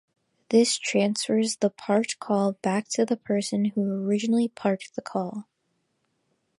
This 0.49 0.79
transfers 0.79 1.57
the 1.57 1.69
parked 1.69 2.17
call 2.19 2.53
back 2.63 2.87
to 2.93 3.05
the 3.05 3.17
person 3.17 3.65
who 3.65 4.03
originally 4.03 4.47
parked 4.47 4.95
the 4.95 5.01
call. 5.03 5.47